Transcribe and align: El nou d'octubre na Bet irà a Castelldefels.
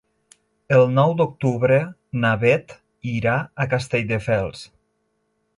El 0.77 0.85
nou 0.93 1.13
d'octubre 1.19 1.77
na 2.25 2.33
Bet 2.45 2.75
irà 3.13 3.37
a 3.67 3.71
Castelldefels. 3.75 4.69